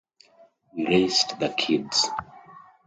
We 0.73 0.87
raised 0.87 1.39
the 1.39 1.49
kids. 1.49 2.07